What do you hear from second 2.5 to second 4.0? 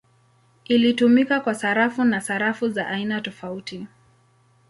za aina tofauti.